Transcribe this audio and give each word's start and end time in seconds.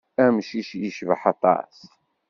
Amcic 0.25 0.69
yecbaḥ 0.81 1.21
aṭas. 1.33 1.75